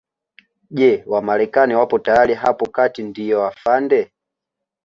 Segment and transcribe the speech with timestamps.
[0.71, 4.11] Je Wamarekani wapo tayari hapo kati ndio afande